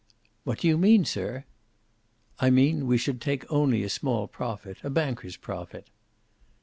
[0.45, 1.45] "What do you mean, sir?"
[2.39, 4.79] "I mean we should take only a small profit.
[4.83, 5.89] A banker's profit."